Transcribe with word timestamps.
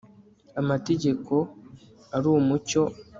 amategeko 0.61 1.33
ari 2.15 2.27
umucyo 2.39 2.83